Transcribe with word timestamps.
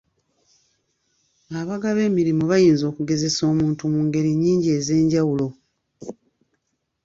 Abagaba 1.59 1.99
emirimu 2.09 2.43
bayinza 2.51 2.83
okugezesa 2.91 3.41
omuntu 3.51 3.81
mu 3.93 3.99
ngeri 4.07 4.31
nnyingi 4.33 4.69
ez'enjawulo. 4.77 5.47